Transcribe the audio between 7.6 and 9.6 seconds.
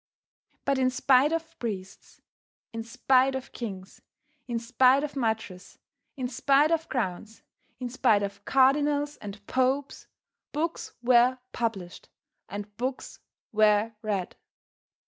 in spite of Cardinals and